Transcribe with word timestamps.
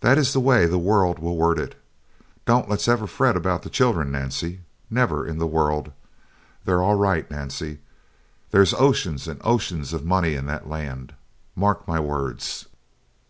That 0.00 0.16
is 0.16 0.32
the 0.32 0.40
way 0.40 0.64
the 0.64 0.78
world 0.78 1.18
will 1.18 1.36
word 1.36 1.58
it! 1.58 1.78
Don't 2.46 2.70
let's 2.70 2.88
ever 2.88 3.06
fret 3.06 3.36
about 3.36 3.60
the 3.64 3.68
children, 3.68 4.10
Nancy 4.10 4.60
never 4.88 5.26
in 5.26 5.36
the 5.36 5.46
world. 5.46 5.92
They're 6.64 6.80
all 6.82 6.94
right. 6.94 7.30
Nancy, 7.30 7.80
there's 8.50 8.72
oceans 8.72 9.28
and 9.28 9.38
oceans 9.44 9.92
of 9.92 10.06
money 10.06 10.36
in 10.36 10.46
that 10.46 10.70
land 10.70 11.12
mark 11.54 11.86
my 11.86 12.00
words!" 12.00 12.66